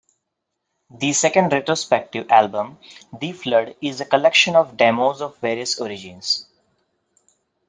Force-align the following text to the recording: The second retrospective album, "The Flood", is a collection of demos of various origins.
The 0.89 1.13
second 1.13 1.53
retrospective 1.53 2.31
album, 2.31 2.79
"The 3.19 3.33
Flood", 3.33 3.75
is 3.83 4.01
a 4.01 4.05
collection 4.05 4.55
of 4.55 4.75
demos 4.75 5.21
of 5.21 5.37
various 5.37 5.79
origins. 5.79 6.47